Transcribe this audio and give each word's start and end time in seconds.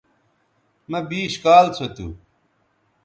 مہ 0.89 0.99
بیش 1.09 1.33
کال 1.43 1.65
سو 1.77 1.85
تھو 1.95 2.07